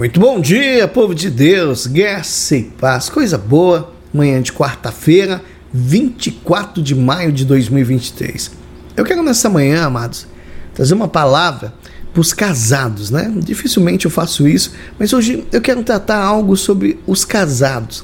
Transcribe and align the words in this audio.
Muito 0.00 0.18
bom 0.18 0.40
dia, 0.40 0.88
povo 0.88 1.14
de 1.14 1.28
Deus, 1.28 1.86
guerra 1.86 2.22
e 2.52 2.62
paz, 2.62 3.10
coisa 3.10 3.36
boa. 3.36 3.92
Manhã 4.14 4.40
de 4.40 4.50
quarta-feira, 4.50 5.42
24 5.74 6.82
de 6.82 6.94
maio 6.94 7.30
de 7.30 7.44
2023. 7.44 8.50
Eu 8.96 9.04
quero 9.04 9.22
nessa 9.22 9.50
manhã, 9.50 9.84
amados, 9.84 10.26
trazer 10.72 10.94
uma 10.94 11.06
palavra 11.06 11.74
para 12.14 12.20
os 12.22 12.32
casados, 12.32 13.10
né? 13.10 13.30
Dificilmente 13.44 14.06
eu 14.06 14.10
faço 14.10 14.48
isso, 14.48 14.72
mas 14.98 15.12
hoje 15.12 15.44
eu 15.52 15.60
quero 15.60 15.82
tratar 15.82 16.16
algo 16.16 16.56
sobre 16.56 16.98
os 17.06 17.22
casados. 17.22 18.02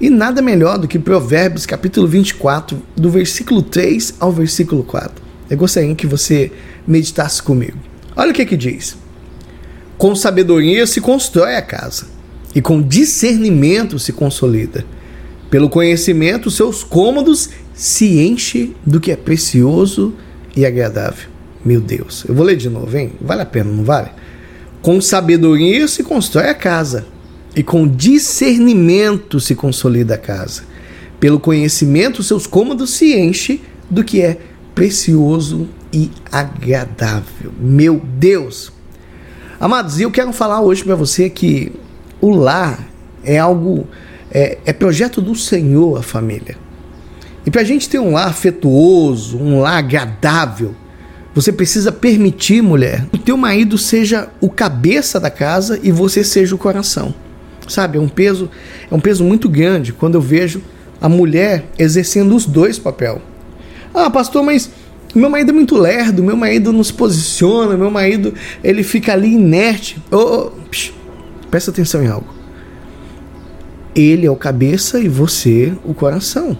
E 0.00 0.08
nada 0.08 0.40
melhor 0.40 0.78
do 0.78 0.86
que 0.86 1.00
Provérbios 1.00 1.66
capítulo 1.66 2.06
24, 2.06 2.80
do 2.94 3.10
versículo 3.10 3.60
3 3.60 4.14
ao 4.20 4.30
versículo 4.30 4.84
4. 4.84 5.20
Eu 5.50 5.56
gostaria 5.56 5.96
que 5.96 6.06
você 6.06 6.52
meditasse 6.86 7.42
comigo. 7.42 7.78
Olha 8.14 8.30
o 8.30 8.34
que 8.34 8.46
que 8.46 8.56
diz. 8.56 9.02
Com 10.04 10.14
sabedoria 10.14 10.86
se 10.86 11.00
constrói 11.00 11.56
a 11.56 11.62
casa, 11.62 12.08
e 12.54 12.60
com 12.60 12.82
discernimento 12.82 13.98
se 13.98 14.12
consolida. 14.12 14.84
Pelo 15.48 15.70
conhecimento, 15.70 16.50
seus 16.50 16.84
cômodos 16.84 17.48
se 17.72 18.20
enche 18.20 18.76
do 18.84 19.00
que 19.00 19.10
é 19.10 19.16
precioso 19.16 20.12
e 20.54 20.66
agradável. 20.66 21.30
Meu 21.64 21.80
Deus, 21.80 22.22
eu 22.28 22.34
vou 22.34 22.44
ler 22.44 22.58
de 22.58 22.68
novo, 22.68 22.94
hein? 22.94 23.12
Vale 23.18 23.40
a 23.40 23.46
pena, 23.46 23.70
não 23.72 23.82
vale? 23.82 24.10
Com 24.82 25.00
sabedoria 25.00 25.88
se 25.88 26.02
constrói 26.02 26.50
a 26.50 26.54
casa, 26.54 27.06
e 27.56 27.62
com 27.62 27.88
discernimento 27.88 29.40
se 29.40 29.54
consolida 29.54 30.16
a 30.16 30.18
casa. 30.18 30.64
Pelo 31.18 31.40
conhecimento, 31.40 32.22
seus 32.22 32.46
cômodos 32.46 32.90
se 32.90 33.14
enche 33.14 33.62
do 33.88 34.04
que 34.04 34.20
é 34.20 34.36
precioso 34.74 35.66
e 35.90 36.10
agradável. 36.30 37.54
Meu 37.58 38.02
Deus, 38.18 38.70
Amados, 39.64 39.98
eu 39.98 40.10
quero 40.10 40.30
falar 40.30 40.60
hoje 40.60 40.84
para 40.84 40.94
você 40.94 41.30
que 41.30 41.72
o 42.20 42.28
lar 42.28 42.86
é 43.24 43.38
algo, 43.38 43.88
é, 44.30 44.58
é 44.66 44.74
projeto 44.74 45.22
do 45.22 45.34
Senhor 45.34 45.98
a 45.98 46.02
família. 46.02 46.54
E 47.46 47.50
para 47.50 47.62
a 47.62 47.64
gente 47.64 47.88
ter 47.88 47.98
um 47.98 48.12
lar 48.12 48.28
afetuoso, 48.28 49.38
um 49.38 49.60
lar 49.60 49.78
agradável, 49.78 50.74
você 51.34 51.50
precisa 51.50 51.90
permitir, 51.90 52.60
mulher, 52.60 53.06
que 53.10 53.16
o 53.16 53.18
teu 53.18 53.38
marido 53.38 53.78
seja 53.78 54.28
o 54.38 54.50
cabeça 54.50 55.18
da 55.18 55.30
casa 55.30 55.80
e 55.82 55.90
você 55.90 56.22
seja 56.22 56.54
o 56.54 56.58
coração. 56.58 57.14
Sabe, 57.66 57.96
é 57.96 58.00
um 58.02 58.06
peso, 58.06 58.50
é 58.90 58.94
um 58.94 59.00
peso 59.00 59.24
muito 59.24 59.48
grande 59.48 59.94
quando 59.94 60.16
eu 60.16 60.20
vejo 60.20 60.60
a 61.00 61.08
mulher 61.08 61.64
exercendo 61.78 62.36
os 62.36 62.44
dois 62.44 62.78
papel. 62.78 63.22
Ah, 63.94 64.10
pastor, 64.10 64.42
mas 64.42 64.68
meu 65.14 65.30
marido 65.30 65.50
é 65.50 65.52
muito 65.52 65.76
lerdo, 65.76 66.22
meu 66.22 66.36
marido 66.36 66.72
não 66.72 66.82
se 66.82 66.92
posiciona, 66.92 67.76
meu 67.76 67.90
marido 67.90 68.34
ele 68.62 68.82
fica 68.82 69.12
ali 69.12 69.32
inerte. 69.32 70.02
Oh, 70.10 70.16
oh, 70.16 70.50
psh, 70.70 70.92
presta 71.50 71.70
atenção 71.70 72.02
em 72.02 72.08
algo. 72.08 72.34
Ele 73.94 74.26
é 74.26 74.30
o 74.30 74.36
cabeça 74.36 74.98
e 74.98 75.08
você 75.08 75.72
o 75.84 75.94
coração. 75.94 76.56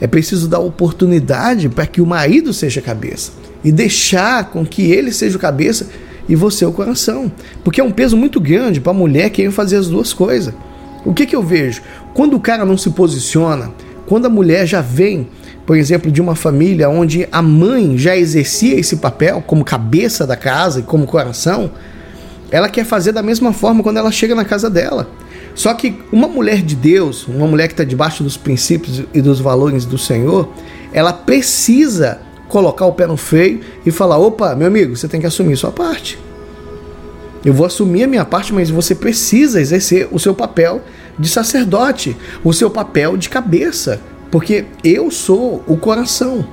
É 0.00 0.06
preciso 0.06 0.48
dar 0.48 0.58
oportunidade 0.58 1.68
para 1.68 1.86
que 1.86 2.00
o 2.00 2.06
marido 2.06 2.52
seja 2.52 2.80
cabeça 2.80 3.32
e 3.64 3.70
deixar 3.70 4.50
com 4.50 4.66
que 4.66 4.90
ele 4.90 5.12
seja 5.12 5.36
o 5.36 5.40
cabeça 5.40 5.86
e 6.28 6.34
você 6.34 6.64
o 6.64 6.72
coração. 6.72 7.30
Porque 7.62 7.80
é 7.80 7.84
um 7.84 7.92
peso 7.92 8.16
muito 8.16 8.40
grande 8.40 8.80
para 8.80 8.90
a 8.90 8.94
mulher 8.94 9.30
querer 9.30 9.52
fazer 9.52 9.76
as 9.76 9.88
duas 9.88 10.12
coisas. 10.12 10.52
O 11.04 11.12
que, 11.12 11.26
que 11.26 11.34
eu 11.34 11.42
vejo? 11.42 11.82
Quando 12.14 12.34
o 12.34 12.40
cara 12.40 12.64
não 12.64 12.76
se 12.76 12.90
posiciona, 12.90 13.70
quando 14.12 14.26
a 14.26 14.28
mulher 14.28 14.66
já 14.66 14.82
vem 14.82 15.26
por 15.64 15.76
exemplo, 15.76 16.10
de 16.10 16.20
uma 16.20 16.34
família 16.34 16.90
onde 16.90 17.26
a 17.30 17.40
mãe 17.40 17.96
já 17.96 18.16
exercia 18.16 18.78
esse 18.78 18.96
papel 18.96 19.42
como 19.46 19.64
cabeça 19.64 20.26
da 20.26 20.36
casa 20.36 20.80
e 20.80 20.82
como 20.82 21.06
coração, 21.06 21.70
ela 22.50 22.68
quer 22.68 22.84
fazer 22.84 23.12
da 23.12 23.22
mesma 23.22 23.52
forma 23.52 23.82
quando 23.82 23.96
ela 23.96 24.10
chega 24.10 24.34
na 24.34 24.44
casa 24.44 24.68
dela. 24.68 25.08
Só 25.54 25.72
que 25.74 25.98
uma 26.10 26.26
mulher 26.26 26.62
de 26.62 26.74
Deus, 26.74 27.26
uma 27.28 27.46
mulher 27.46 27.68
que 27.68 27.74
está 27.74 27.84
debaixo 27.84 28.24
dos 28.24 28.36
princípios 28.36 29.04
e 29.14 29.22
dos 29.22 29.38
valores 29.40 29.84
do 29.84 29.96
Senhor, 29.96 30.52
ela 30.92 31.12
precisa 31.12 32.20
colocar 32.48 32.84
o 32.86 32.92
pé 32.92 33.06
no 33.06 33.16
freio 33.16 33.60
e 33.86 33.90
falar: 33.90 34.18
opa, 34.18 34.54
meu 34.56 34.66
amigo, 34.66 34.96
você 34.96 35.06
tem 35.06 35.20
que 35.20 35.26
assumir 35.26 35.56
sua 35.56 35.70
parte. 35.70 36.18
Eu 37.44 37.52
vou 37.54 37.66
assumir 37.66 38.04
a 38.04 38.06
minha 38.06 38.24
parte, 38.24 38.52
mas 38.52 38.68
você 38.68 38.94
precisa 38.94 39.60
exercer 39.60 40.08
o 40.10 40.18
seu 40.18 40.34
papel 40.34 40.82
de 41.18 41.28
sacerdote, 41.28 42.16
o 42.42 42.52
seu 42.52 42.70
papel 42.70 43.16
de 43.16 43.28
cabeça. 43.28 44.00
Porque 44.30 44.64
eu 44.82 45.10
sou 45.10 45.62
o 45.66 45.76
coração. 45.76 46.46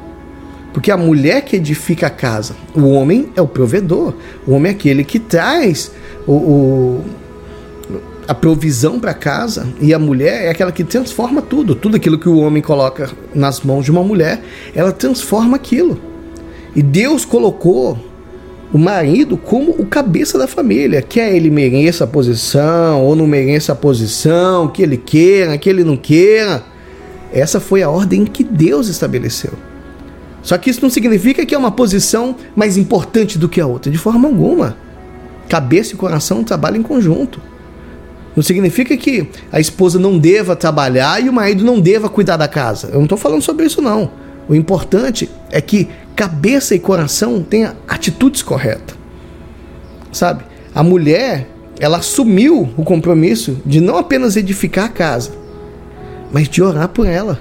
Porque 0.74 0.92
a 0.92 0.97
mulher 0.97 1.44
que 1.44 1.56
edifica 1.56 2.08
a 2.08 2.12
casa, 2.12 2.56
o 2.75 2.90
homem 2.90 3.30
é 3.36 3.42
o 3.42 3.48
provedor, 3.48 4.14
o 4.46 4.52
homem 4.52 4.72
é 4.72 4.75
aquele 4.75 5.03
que 5.03 5.18
traz 5.18 5.92
o, 6.28 6.34
o 6.34 7.06
a 8.28 8.36
provisão 8.36 9.00
para 9.00 9.12
casa 9.12 9.68
e 9.81 9.92
a 9.92 9.98
mulher 9.98 10.46
é 10.46 10.50
aquela 10.52 10.72
que 10.72 10.84
transforma 10.84 11.42
tudo. 11.42 11.74
Tudo 11.74 11.98
aquilo 11.98 12.19
que 12.19 12.30
o 12.30 12.38
homem 12.38 12.62
coloca 12.62 13.09
nas 13.34 13.62
mãos 13.62 13.84
de 13.84 13.90
uma 13.90 14.03
mulher, 14.03 14.44
ela 14.75 14.92
transforma 14.92 15.56
aquilo. 15.56 16.00
E 16.75 16.84
Deus 16.84 17.25
colocou 17.25 17.98
o 18.72 18.78
marido 18.78 19.35
como 19.35 19.72
o 19.72 19.85
cabeça 19.85 20.38
da 20.38 20.47
família. 20.47 21.02
Quer 21.02 21.35
ele 21.35 21.50
mereça 21.50 22.03
a 22.03 22.07
posição 22.07 23.03
ou 23.03 23.16
não 23.16 23.25
mereça 23.28 23.72
a 23.72 23.75
posição, 23.75 24.68
que 24.68 24.81
ele 24.81 24.97
queira, 24.97 25.57
que 25.57 25.69
ele 25.69 25.84
não 25.84 25.97
queira. 25.97 26.63
Essa 27.31 27.59
foi 27.59 27.84
a 27.84 27.90
ordem 27.90 28.25
que 28.25 28.44
Deus 28.44 28.88
estabeleceu. 28.88 29.53
Só 30.41 30.57
que 30.57 30.69
isso 30.69 30.81
não 30.81 30.90
significa 30.90 31.46
que 31.46 31.53
é 31.53 31.57
uma 31.57 31.72
posição 31.72 32.35
mais 32.56 32.78
importante 32.78 33.38
do 33.38 33.50
que 33.50 33.59
a 33.59 33.68
outra, 33.68 33.91
de 33.91 33.97
forma 33.97 34.28
alguma. 34.28 34.78
Cabeça 35.47 35.94
e 35.94 35.97
coração 35.97 36.44
trabalham 36.44 36.80
em 36.80 36.84
conjunto. 36.84 37.41
Não 38.36 38.44
significa 38.44 38.96
que 38.96 39.28
a 39.51 39.59
esposa 39.59 40.00
não 40.00 40.18
deva 40.18 40.56
trabalhar 40.56 41.22
e 41.22 41.28
o 41.28 41.34
marido 41.34 41.63
não 41.66 41.80
deva 41.80 42.07
cuidar 42.07 42.38
da 42.38 42.47
casa. 42.47 42.88
Eu 42.88 42.96
não 42.96 43.03
estou 43.03 43.18
falando 43.18 43.41
sobre 43.41 43.66
isso, 43.66 43.81
não. 43.81 44.12
O 44.47 44.56
importante 44.56 45.30
é 45.51 45.59
que 45.59 45.88
cabeça 46.16 46.74
e 46.74 46.80
coração 46.80 47.44
tenham 47.44 47.74
atitudes 48.00 48.42
corretas. 48.42 48.98
Sabe? 50.12 50.44
A 50.74 50.82
mulher, 50.82 51.48
ela 51.80 51.98
assumiu 51.98 52.70
o 52.76 52.84
compromisso 52.84 53.62
de 53.66 53.82
não 53.82 53.98
apenas 53.98 54.36
edificar 54.36 54.86
a 54.86 54.90
casa, 54.90 55.32
mas 56.32 56.48
de 56.48 56.64
orar 56.64 56.88
por 56.90 57.06
ela. 57.06 57.40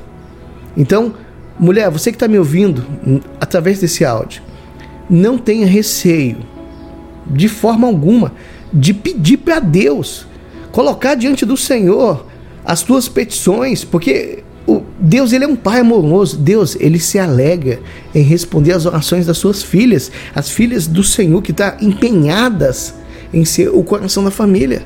Então, 0.76 1.14
mulher, 1.58 1.88
você 1.90 2.10
que 2.10 2.16
está 2.16 2.28
me 2.28 2.38
ouvindo 2.38 2.84
através 3.40 3.78
desse 3.80 4.04
áudio, 4.04 4.42
não 5.08 5.38
tenha 5.38 5.66
receio, 5.66 6.38
de 7.26 7.48
forma 7.48 7.86
alguma, 7.86 8.32
de 8.72 8.92
pedir 8.92 9.38
para 9.38 9.60
Deus, 9.60 10.26
colocar 10.72 11.14
diante 11.14 11.46
do 11.46 11.56
Senhor 11.56 12.26
as 12.64 12.82
tuas 12.82 13.08
petições, 13.08 13.84
porque 13.84 14.44
Deus 14.98 15.32
ele 15.32 15.44
é 15.44 15.48
um 15.48 15.56
pai 15.56 15.80
amoroso. 15.80 16.36
Deus 16.36 16.76
ele 16.80 16.98
se 16.98 17.18
alegra 17.18 17.80
em 18.14 18.22
responder 18.22 18.72
às 18.72 18.84
orações 18.84 19.26
das 19.26 19.38
suas 19.38 19.62
filhas, 19.62 20.10
as 20.34 20.50
filhas 20.50 20.86
do 20.86 21.02
Senhor 21.02 21.40
que 21.42 21.52
estão 21.52 21.70
tá 21.70 21.76
empenhadas 21.80 22.94
em 23.32 23.44
ser 23.44 23.68
o 23.68 23.82
coração 23.82 24.24
da 24.24 24.30
família. 24.30 24.82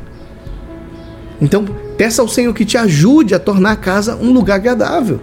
Então, 1.40 1.64
peça 1.96 2.22
ao 2.22 2.28
Senhor 2.28 2.52
que 2.54 2.64
te 2.64 2.76
ajude 2.76 3.34
a 3.34 3.38
tornar 3.38 3.72
a 3.72 3.76
casa 3.76 4.16
um 4.16 4.32
lugar 4.32 4.56
agradável. 4.56 5.20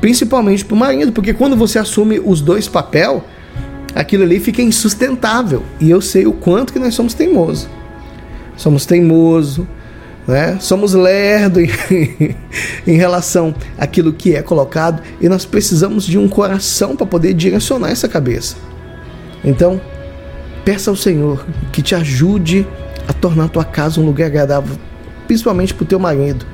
Principalmente 0.00 0.64
para 0.64 0.74
o 0.74 0.78
marido, 0.78 1.10
porque 1.10 1.32
quando 1.32 1.56
você 1.56 1.78
assume 1.78 2.20
os 2.20 2.40
dois 2.40 2.68
papel, 2.68 3.24
aquilo 3.94 4.22
ali 4.22 4.38
fica 4.38 4.62
insustentável. 4.62 5.62
E 5.80 5.90
eu 5.90 6.00
sei 6.00 6.26
o 6.26 6.32
quanto 6.32 6.72
que 6.72 6.78
nós 6.78 6.94
somos 6.94 7.14
teimosos. 7.14 7.68
Somos 8.56 8.86
teimosos, 8.86 9.66
né? 10.26 10.58
somos 10.60 10.92
lerdos 10.92 11.62
em, 11.90 12.36
em 12.86 12.96
relação 12.96 13.54
àquilo 13.78 14.12
que 14.12 14.34
é 14.34 14.42
colocado 14.42 15.02
e 15.20 15.28
nós 15.28 15.44
precisamos 15.44 16.04
de 16.04 16.18
um 16.18 16.28
coração 16.28 16.96
para 16.96 17.06
poder 17.06 17.34
direcionar 17.34 17.90
essa 17.90 18.08
cabeça. 18.08 18.56
Então, 19.44 19.80
peça 20.64 20.90
ao 20.90 20.96
Senhor 20.96 21.46
que 21.72 21.82
te 21.82 21.94
ajude 21.94 22.66
a 23.06 23.12
tornar 23.12 23.44
a 23.44 23.48
tua 23.48 23.64
casa 23.64 24.00
um 24.00 24.04
lugar 24.04 24.26
agradável 24.26 24.76
principalmente 25.26 25.74
para 25.74 25.84
o 25.84 25.86
teu 25.86 25.98
marido. 25.98 26.46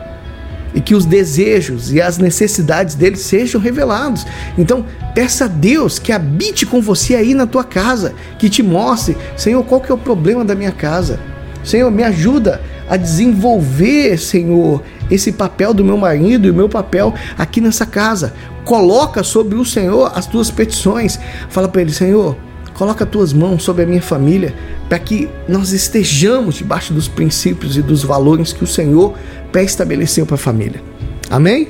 E 0.74 0.80
que 0.80 0.94
os 0.94 1.04
desejos 1.04 1.92
e 1.92 2.00
as 2.00 2.16
necessidades 2.16 2.94
dele 2.94 3.16
sejam 3.16 3.60
revelados. 3.60 4.26
Então, 4.56 4.86
peça 5.14 5.44
a 5.44 5.48
Deus 5.48 5.98
que 5.98 6.12
habite 6.12 6.64
com 6.64 6.80
você 6.80 7.14
aí 7.14 7.34
na 7.34 7.46
tua 7.46 7.62
casa, 7.62 8.14
que 8.38 8.48
te 8.48 8.62
mostre, 8.62 9.14
Senhor, 9.36 9.62
qual 9.64 9.82
que 9.82 9.92
é 9.92 9.94
o 9.94 9.98
problema 9.98 10.42
da 10.42 10.54
minha 10.54 10.72
casa. 10.72 11.20
Senhor, 11.62 11.90
me 11.90 12.02
ajuda 12.02 12.60
a 12.92 12.96
desenvolver, 12.98 14.18
Senhor, 14.18 14.82
esse 15.10 15.32
papel 15.32 15.72
do 15.72 15.82
meu 15.82 15.96
marido 15.96 16.46
e 16.46 16.50
o 16.50 16.54
meu 16.54 16.68
papel 16.68 17.14
aqui 17.38 17.58
nessa 17.58 17.86
casa. 17.86 18.34
Coloca 18.66 19.22
sobre 19.22 19.56
o 19.56 19.64
Senhor 19.64 20.12
as 20.14 20.26
tuas 20.26 20.50
petições. 20.50 21.18
Fala 21.48 21.68
para 21.68 21.80
ele, 21.80 21.92
Senhor, 21.92 22.36
Coloca 22.74 23.04
as 23.04 23.10
tuas 23.10 23.32
mãos 23.32 23.62
sobre 23.62 23.84
a 23.84 23.86
minha 23.86 24.02
família 24.02 24.54
para 24.88 24.98
que 24.98 25.28
nós 25.48 25.72
estejamos 25.72 26.56
debaixo 26.56 26.92
dos 26.92 27.06
princípios 27.06 27.76
e 27.76 27.82
dos 27.82 28.02
valores 28.02 28.52
que 28.52 28.64
o 28.64 28.66
Senhor 28.66 29.14
pré-estabeleceu 29.50 30.24
para 30.26 30.36
a 30.36 30.38
família. 30.38 30.82
Amém? 31.30 31.68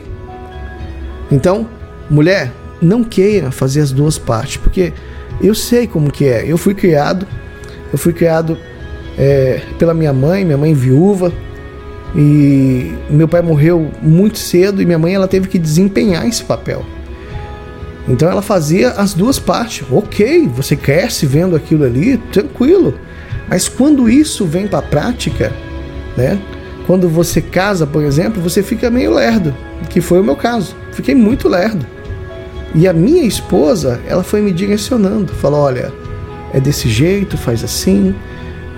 Então, 1.31 1.69
mulher, 2.09 2.53
não 2.81 3.03
queira 3.03 3.51
fazer 3.51 3.81
as 3.81 3.93
duas 3.93 4.17
partes, 4.17 4.57
porque 4.59 4.93
eu 5.41 5.55
sei 5.55 5.87
como 5.87 6.11
que 6.11 6.25
é. 6.25 6.45
Eu 6.47 6.57
fui 6.57 6.75
criado, 6.75 7.27
eu 7.93 7.99
fui 7.99 8.13
criado 8.13 8.57
é, 9.19 9.61
pela 9.79 9.95
minha 9.95 10.13
mãe, 10.13 10.45
minha 10.45 10.59
mãe 10.59 10.75
viúva, 10.75 11.33
e 12.15 12.93
meu 13.09 13.27
pai 13.27 13.41
morreu 13.41 13.91
muito 14.03 14.39
cedo 14.39 14.83
e 14.83 14.87
minha 14.87 14.99
mãe 14.99 15.15
ela 15.15 15.27
teve 15.27 15.49
que 15.49 15.59
desempenhar 15.59 16.27
esse 16.27 16.45
papel. 16.45 16.85
Então 18.09 18.29
ela 18.29 18.43
fazia 18.43 18.91
as 18.91 19.15
duas 19.15 19.39
partes. 19.39 19.87
Ok, 19.91 20.49
você 20.55 20.77
cresce 20.77 21.25
vendo 21.25 21.57
aquilo 21.57 21.85
ali, 21.85 22.19
tranquilo. 22.33 22.95
Mas 23.49 23.69
quando 23.69 24.11
isso 24.11 24.45
vem 24.45 24.67
para 24.67 24.81
a 24.81 24.83
prática, 24.83 25.53
né? 26.17 26.39
Quando 26.87 27.09
você 27.09 27.41
casa, 27.41 27.87
por 27.87 28.03
exemplo, 28.03 28.43
você 28.43 28.63
fica 28.63 28.91
meio 28.91 29.15
lerdo, 29.15 29.55
que 29.89 30.01
foi 30.01 30.21
o 30.21 30.25
meu 30.25 30.35
caso. 30.35 30.75
Fiquei 30.93 31.15
muito 31.15 31.49
lerdo. 31.49 31.87
E 32.75 32.89
a 32.89 32.93
minha 32.93 33.23
esposa, 33.25 34.01
ela 34.07 34.25
foi 34.25 34.41
me 34.41 34.51
direcionando, 34.53 35.33
falou: 35.35 35.61
"Olha, 35.61 35.93
é 36.53 36.59
desse 36.59 36.89
jeito, 36.89 37.39
faz 37.39 37.63
assim, 37.63 38.15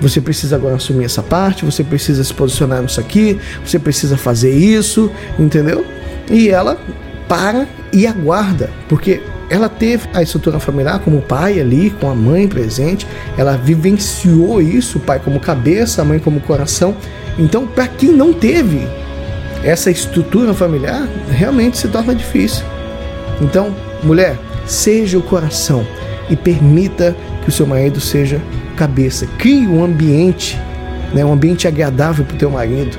você 0.05 0.21
precisa 0.21 0.57
agora 0.57 0.77
assumir 0.77 1.07
essa 1.07 1.23
parte, 1.23 1.65
você 1.65 1.83
precisa 1.83 2.23
se 2.23 2.35
posicionar 2.35 2.83
nisso 2.83 3.01
aqui, 3.01 3.41
você 3.65 3.79
precisa 3.79 4.19
fazer 4.19 4.55
isso, 4.55 5.11
entendeu? 5.39 5.83
E 6.31 6.51
ela 6.51 6.79
para 7.27 7.67
e 7.91 8.07
aguarda, 8.07 8.69
porque 8.87 9.23
ela 9.49 9.67
teve 9.67 10.07
a 10.13 10.23
estrutura 10.23 10.61
familiar 10.61 10.99
como 10.99 11.23
pai 11.23 11.59
ali, 11.59 11.89
com 11.89 12.11
a 12.11 12.15
mãe 12.15 12.47
presente, 12.47 13.07
ela 13.39 13.57
vivenciou 13.57 14.61
isso, 14.61 14.99
o 14.99 15.01
pai 15.01 15.19
como 15.19 15.41
cabeça, 15.41 16.03
a 16.03 16.05
mãe 16.05 16.19
como 16.19 16.39
coração. 16.39 16.95
Então, 17.39 17.67
para 17.67 17.89
quem 17.89 18.11
não 18.11 18.31
teve 18.31 18.87
essa 19.63 19.91
estrutura 19.91 20.53
familiar, 20.53 21.09
realmente 21.31 21.79
se 21.79 21.89
torna 21.89 22.15
difícil. 22.15 22.63
Então, 23.41 23.75
mulher, 24.03 24.39
seja 24.67 25.17
o 25.17 25.23
coração 25.23 25.87
e 26.29 26.37
permita 26.37 27.17
que 27.43 27.49
o 27.49 27.53
seu 27.53 27.67
marido 27.67 28.01
seja 28.01 28.39
cabeça. 28.75 29.27
Crie 29.39 29.67
um 29.67 29.83
ambiente, 29.85 30.61
né, 31.13 31.25
um 31.25 31.33
ambiente 31.33 31.67
agradável 31.67 32.25
para 32.25 32.35
o 32.35 32.39
teu 32.39 32.51
marido. 32.51 32.99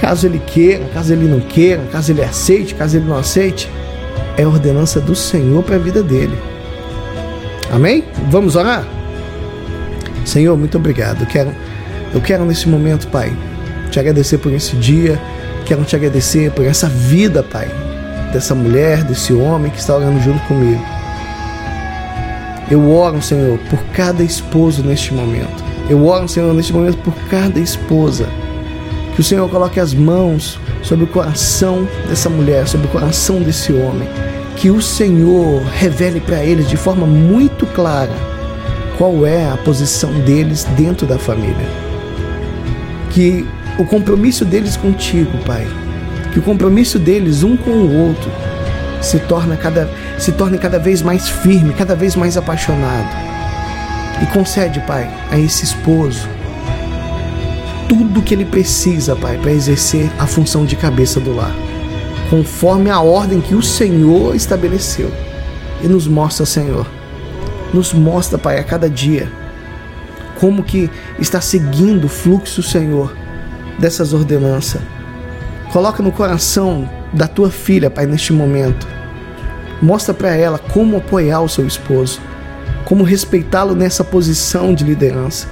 Caso 0.00 0.26
ele 0.26 0.38
queira, 0.38 0.84
caso 0.94 1.12
ele 1.12 1.26
não 1.26 1.40
queira, 1.40 1.82
caso 1.90 2.12
ele 2.12 2.22
aceite, 2.22 2.74
caso 2.74 2.96
ele 2.96 3.06
não 3.06 3.16
aceite, 3.16 3.68
é 4.36 4.46
ordenança 4.46 5.00
do 5.00 5.14
Senhor 5.14 5.62
para 5.62 5.76
a 5.76 5.78
vida 5.78 6.02
dele. 6.02 6.38
Amém? 7.72 8.04
Vamos 8.30 8.56
orar? 8.56 8.86
Senhor, 10.24 10.56
muito 10.56 10.78
obrigado. 10.78 11.22
Eu 11.22 11.26
quero, 11.26 11.52
eu 12.14 12.20
quero 12.20 12.44
nesse 12.44 12.68
momento, 12.68 13.08
Pai, 13.08 13.32
te 13.90 13.98
agradecer 13.98 14.38
por 14.38 14.52
esse 14.52 14.76
dia. 14.76 15.20
Quero 15.66 15.84
te 15.84 15.96
agradecer 15.96 16.50
por 16.52 16.64
essa 16.64 16.88
vida, 16.88 17.42
Pai, 17.42 17.68
dessa 18.32 18.54
mulher, 18.54 19.04
desse 19.04 19.32
homem 19.32 19.70
que 19.70 19.78
está 19.78 19.94
orando 19.96 20.20
junto 20.20 20.40
comigo. 20.46 20.97
Eu 22.70 22.90
oro, 22.90 23.22
Senhor, 23.22 23.58
por 23.70 23.82
cada 23.94 24.22
esposo 24.22 24.82
neste 24.82 25.14
momento. 25.14 25.64
Eu 25.88 26.04
oro, 26.06 26.28
Senhor, 26.28 26.52
neste 26.52 26.72
momento 26.72 26.98
por 26.98 27.14
cada 27.30 27.58
esposa. 27.58 28.28
Que 29.14 29.20
o 29.20 29.24
Senhor 29.24 29.48
coloque 29.48 29.80
as 29.80 29.94
mãos 29.94 30.60
sobre 30.82 31.04
o 31.04 31.08
coração 31.08 31.88
dessa 32.06 32.28
mulher, 32.28 32.68
sobre 32.68 32.86
o 32.86 32.90
coração 32.90 33.40
desse 33.40 33.72
homem. 33.72 34.08
Que 34.56 34.70
o 34.70 34.82
Senhor 34.82 35.62
revele 35.72 36.20
para 36.20 36.44
eles 36.44 36.68
de 36.68 36.76
forma 36.76 37.06
muito 37.06 37.64
clara 37.66 38.12
qual 38.98 39.24
é 39.24 39.48
a 39.48 39.56
posição 39.56 40.12
deles 40.20 40.64
dentro 40.76 41.06
da 41.06 41.18
família. 41.18 41.66
Que 43.10 43.46
o 43.78 43.84
compromisso 43.84 44.44
deles 44.44 44.76
contigo, 44.76 45.30
Pai, 45.46 45.66
que 46.32 46.38
o 46.38 46.42
compromisso 46.42 46.98
deles 46.98 47.42
um 47.42 47.56
com 47.56 47.70
o 47.70 48.08
outro 48.08 48.30
se 49.00 49.18
torna 49.20 49.56
cada 49.56 49.88
se 50.18 50.32
torne 50.32 50.58
cada 50.58 50.78
vez 50.78 51.02
mais 51.02 51.28
firme, 51.28 51.72
cada 51.74 51.94
vez 51.94 52.16
mais 52.16 52.36
apaixonado. 52.36 53.08
E 54.22 54.26
concede, 54.26 54.80
Pai, 54.80 55.08
a 55.30 55.38
esse 55.38 55.64
esposo 55.64 56.28
tudo 57.88 58.22
que 58.22 58.34
ele 58.34 58.44
precisa, 58.44 59.16
Pai, 59.16 59.38
para 59.38 59.50
exercer 59.50 60.10
a 60.18 60.26
função 60.26 60.66
de 60.66 60.76
cabeça 60.76 61.18
do 61.18 61.34
lar, 61.34 61.54
conforme 62.28 62.90
a 62.90 63.00
ordem 63.00 63.40
que 63.40 63.54
o 63.54 63.62
Senhor 63.62 64.36
estabeleceu. 64.36 65.10
E 65.82 65.88
nos 65.88 66.06
mostra, 66.06 66.44
Senhor, 66.44 66.86
nos 67.72 67.94
mostra, 67.94 68.36
Pai, 68.36 68.58
a 68.58 68.64
cada 68.64 68.90
dia 68.90 69.32
como 70.38 70.62
que 70.62 70.88
está 71.18 71.40
seguindo 71.40 72.04
o 72.04 72.08
fluxo, 72.08 72.62
Senhor, 72.62 73.12
dessas 73.78 74.12
ordenanças. 74.12 74.80
Coloca 75.72 76.00
no 76.00 76.12
coração 76.12 76.88
da 77.12 77.26
tua 77.26 77.50
filha, 77.50 77.90
Pai, 77.90 78.06
neste 78.06 78.32
momento, 78.32 78.86
Mostra 79.80 80.12
para 80.12 80.34
ela 80.34 80.58
como 80.58 80.96
apoiar 80.96 81.40
o 81.40 81.48
seu 81.48 81.66
esposo, 81.66 82.20
como 82.84 83.04
respeitá-lo 83.04 83.74
nessa 83.74 84.02
posição 84.02 84.74
de 84.74 84.84
liderança. 84.84 85.48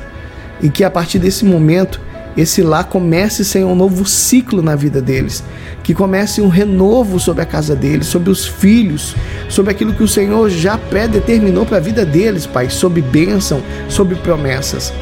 E 0.61 0.69
que 0.69 0.83
a 0.83 0.91
partir 0.91 1.19
desse 1.19 1.45
momento, 1.45 2.01
esse 2.37 2.63
lá 2.63 2.83
comece 2.83 3.45
ser 3.45 3.65
um 3.65 3.75
novo 3.75 4.05
ciclo 4.05 4.63
na 4.63 4.75
vida 4.75 5.01
deles. 5.01 5.45
Que 5.83 5.95
comece 5.95 6.41
um 6.41 6.49
renovo 6.49 7.21
sobre 7.21 7.43
a 7.43 7.47
casa 7.47 7.77
deles, 7.77 8.07
sobre 8.07 8.31
os 8.31 8.47
filhos, 8.47 9.15
sobre 9.49 9.71
aquilo 9.71 9.95
que 9.95 10.03
o 10.03 10.09
Senhor 10.09 10.51
já 10.51 10.77
predeterminou 10.77 11.65
para 11.65 11.77
a 11.77 11.81
vida 11.81 12.05
deles, 12.05 12.47
Pai, 12.47 12.69
sobre 12.69 13.01
bênção, 13.01 13.63
sobre 13.89 14.17
promessas. 14.17 14.93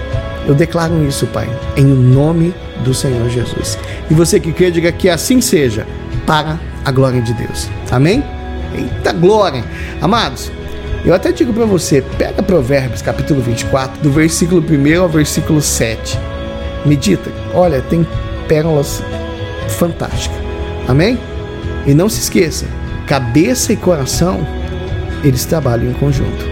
Eu 0.47 0.55
declaro 0.55 1.07
isso, 1.07 1.27
Pai, 1.29 1.49
em 1.77 1.85
nome 1.85 2.55
do 2.85 2.93
Senhor 2.93 3.29
Jesus. 3.31 3.79
E 4.11 4.15
você 4.15 4.39
que 4.39 4.53
quer, 4.53 4.71
diga 4.71 4.93
que 4.93 5.09
assim 5.09 5.41
seja, 5.41 5.87
para 6.27 6.61
a 6.85 6.91
glória 6.91 7.23
de 7.23 7.33
Deus. 7.33 7.69
Amém? 7.91 8.23
Eita 8.75 9.13
glória! 9.13 9.65
Amados, 10.01 10.51
eu 11.05 11.15
até 11.15 11.31
digo 11.31 11.53
para 11.53 11.65
você, 11.65 12.03
pega 12.19 12.43
Provérbios 12.43 13.03
capítulo 13.03 13.41
24, 13.41 14.03
do 14.03 14.11
versículo 14.11 14.63
1 14.63 15.03
ao 15.03 15.09
versículo 15.09 15.61
7. 15.61 16.19
Medita. 16.85 17.31
Olha, 17.53 17.81
tem 17.83 18.07
pérolas 18.49 19.03
fantásticas. 19.69 20.39
Amém? 20.89 21.19
E 21.87 21.95
não 21.95 22.09
se 22.09 22.21
esqueça, 22.21 22.67
cabeça 23.07 23.73
e 23.73 23.77
coração, 23.77 24.47
eles 25.23 25.45
trabalham 25.45 25.91
em 25.91 25.95
conjunto. 25.95 26.45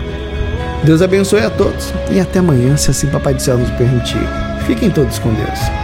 Deus 0.84 1.00
abençoe 1.00 1.40
a 1.40 1.50
todos 1.50 1.92
e 2.10 2.20
até 2.20 2.40
amanhã, 2.40 2.76
se 2.76 2.90
assim 2.90 3.06
Papai 3.06 3.34
do 3.34 3.42
Céu 3.42 3.56
nos 3.56 3.70
permitir. 3.70 4.20
Fiquem 4.66 4.90
todos 4.90 5.18
com 5.18 5.32
Deus. 5.32 5.81